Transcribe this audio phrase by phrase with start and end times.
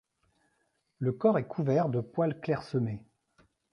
[0.97, 3.03] Le corps est couverts de poils clairsemés.